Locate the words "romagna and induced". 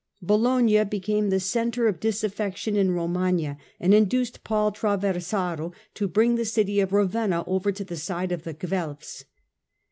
2.89-4.43